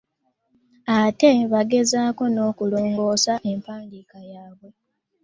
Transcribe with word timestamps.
Ate 0.99 1.31
bagezaako 1.51 2.23
n'okulongoosa 2.29 3.33
empandiika 3.51 4.17
yaabwe 4.31 4.69